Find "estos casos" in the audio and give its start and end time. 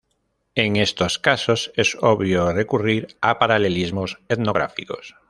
0.77-1.71